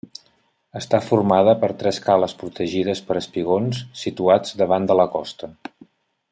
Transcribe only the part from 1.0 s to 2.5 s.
formada per tres cales